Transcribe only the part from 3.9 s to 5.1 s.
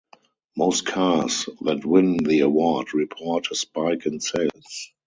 in sales.